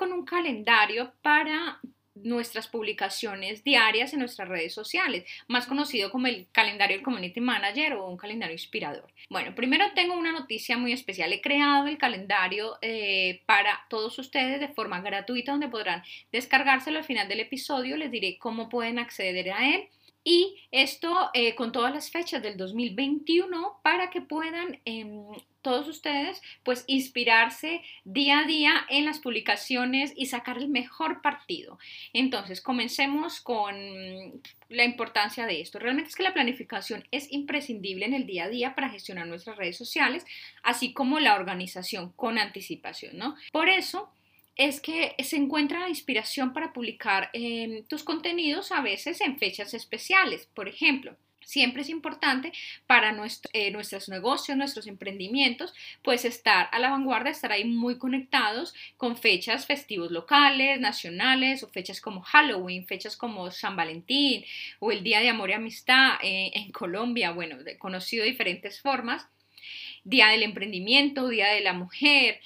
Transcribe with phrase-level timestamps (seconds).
[0.00, 1.78] Con un calendario para
[2.14, 7.92] nuestras publicaciones diarias en nuestras redes sociales, más conocido como el calendario del Community Manager
[7.92, 9.12] o un calendario inspirador.
[9.28, 11.34] Bueno, primero tengo una noticia muy especial.
[11.34, 17.04] He creado el calendario eh, para todos ustedes de forma gratuita donde podrán descargárselo al
[17.04, 17.98] final del episodio.
[17.98, 19.88] Les diré cómo pueden acceder a él.
[20.24, 25.24] Y esto eh, con todas las fechas del 2021 para que puedan em,
[25.62, 31.78] todos ustedes pues inspirarse día a día en las publicaciones y sacar el mejor partido.
[32.12, 33.74] Entonces, comencemos con
[34.68, 35.78] la importancia de esto.
[35.78, 39.56] Realmente es que la planificación es imprescindible en el día a día para gestionar nuestras
[39.56, 40.24] redes sociales,
[40.62, 43.36] así como la organización con anticipación, ¿no?
[43.52, 44.10] Por eso,
[44.60, 49.72] es que se encuentra la inspiración para publicar em, tus contenidos a veces en fechas
[49.72, 50.50] especiales.
[50.52, 52.52] Por ejemplo, siempre es importante
[52.86, 53.08] para
[53.54, 59.16] eh, nuestros negocios, nuestros emprendimientos, pues estar a la vanguardia, estar ahí muy conectados con
[59.16, 64.44] fechas festivos locales, nacionales o fechas como Halloween, fechas como San Valentín
[64.78, 69.26] o el Día de Amor y Amistad eh, en Colombia, bueno, conocido de diferentes formas.
[70.04, 72.40] Día del Emprendimiento, Día de la Mujer,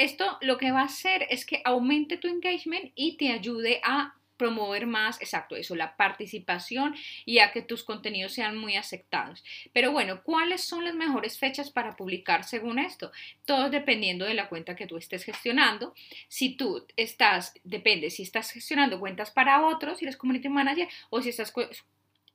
[0.00, 4.14] esto lo que va a hacer es que aumente tu engagement y te ayude a
[4.40, 9.44] promover más, exacto, eso, la participación y a que tus contenidos sean muy aceptados.
[9.74, 13.12] Pero bueno, ¿cuáles son las mejores fechas para publicar según esto?
[13.44, 15.92] Todo dependiendo de la cuenta que tú estés gestionando.
[16.28, 21.20] Si tú estás, depende, si estás gestionando cuentas para otros, si eres community manager o
[21.20, 21.52] si estás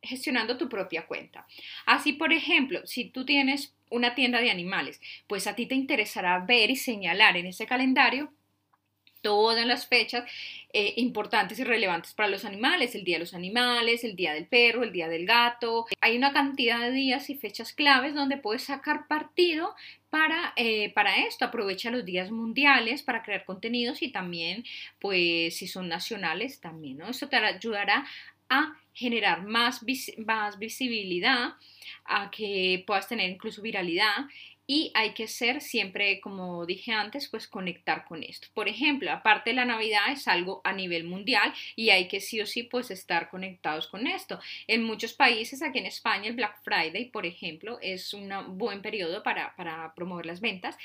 [0.02, 1.48] gestionando tu propia cuenta.
[1.86, 6.40] Así, por ejemplo, si tú tienes una tienda de animales, pues a ti te interesará
[6.40, 8.32] ver y señalar en ese calendario
[9.26, 10.24] todas las fechas
[10.72, 14.46] eh, importantes y relevantes para los animales, el Día de los Animales, el Día del
[14.46, 15.88] Perro, el Día del Gato.
[16.00, 19.74] Hay una cantidad de días y fechas claves donde puedes sacar partido
[20.12, 21.44] para, eh, para esto.
[21.44, 24.64] Aprovecha los días mundiales para crear contenidos y también,
[25.00, 27.10] pues, si son nacionales, también, ¿no?
[27.10, 28.06] Esto te ayudará
[28.50, 29.82] a generar más,
[30.18, 31.56] más visibilidad,
[32.06, 34.28] a que puedas tener incluso viralidad
[34.68, 38.48] y hay que ser siempre, como dije antes, pues conectar con esto.
[38.54, 42.42] Por ejemplo, aparte de la Navidad es algo a nivel mundial y hay que sí
[42.42, 44.40] o sí pues estar conectados con esto.
[44.68, 49.22] En muchos países, aquí en España, el Black Friday, por ejemplo, es un buen periodo
[49.22, 50.78] para, para promover las ventas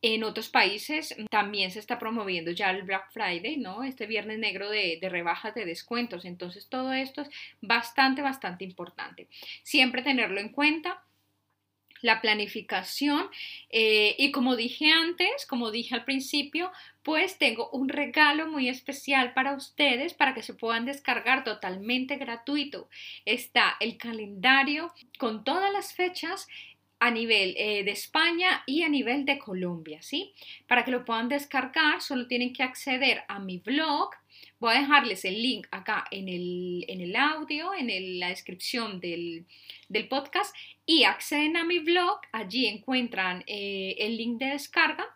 [0.00, 3.82] en otros países también se está promoviendo ya el Black Friday, ¿no?
[3.82, 6.24] Este viernes negro de, rebajas de descuentos.
[6.24, 9.28] Entonces todo esto es bastante, bastante importante.
[9.62, 11.02] Siempre tenerlo en cuenta
[12.00, 13.28] la planificación
[13.70, 16.70] eh, y como dije antes, como dije al principio,
[17.02, 22.88] pues tengo un regalo muy especial para ustedes para que se puedan descargar totalmente gratuito.
[23.24, 26.46] Está el calendario con todas las fechas
[27.00, 30.32] a nivel eh, de España y a nivel de Colombia, ¿sí?
[30.66, 34.10] Para que lo puedan descargar, solo tienen que acceder a mi blog.
[34.60, 39.46] Voy a dejarles el link acá en el, en el audio, en la descripción del,
[39.88, 40.54] del, podcast
[40.84, 42.20] y acceden a mi blog.
[42.32, 45.06] Allí encuentran eh, el link de descarga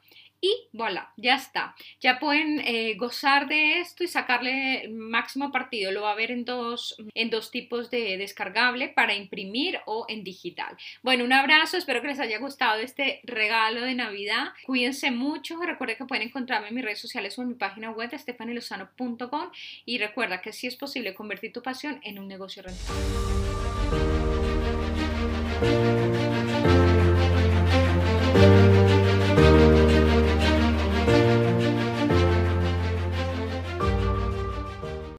[0.42, 1.74] y voilà, ya está.
[2.00, 5.92] Ya pueden eh, gozar de esto y sacarle máximo partido.
[5.92, 10.24] Lo va a ver en dos, en dos tipos de descargable para imprimir o en
[10.24, 10.76] digital.
[11.00, 14.48] Bueno, un abrazo, espero que les haya gustado este regalo de Navidad.
[14.66, 18.10] Cuídense mucho, recuerden que pueden encontrarme en mis redes sociales o en mi página web
[18.12, 19.50] estefanilozano.com
[19.86, 23.22] y recuerda que sí es posible convertir tu pasión en un negocio rentable.